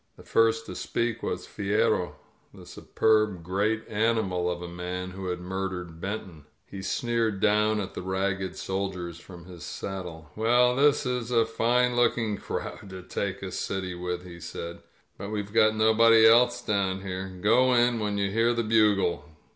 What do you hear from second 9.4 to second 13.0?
his saddle. ^'Well, this is a fine looking crowd